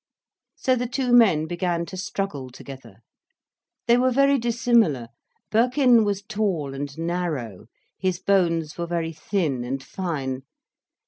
[0.55, 3.01] So the two men began to struggle together.
[3.85, 5.09] They were very dissimilar.
[5.51, 7.67] Birkin was tall and narrow,
[7.99, 10.41] his bones were very thin and fine.